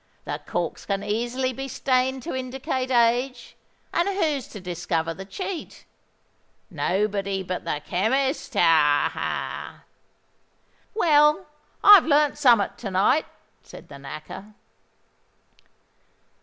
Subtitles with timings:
[0.25, 5.85] The corks can easily be stained to indicate age—and who's to discover the cheat?
[6.71, 9.11] Nobody but the chemist—ha!
[9.13, 9.83] ha!"
[10.95, 11.45] "Well,
[11.83, 13.27] I've learnt someot to night,"
[13.61, 14.55] said the Knacker.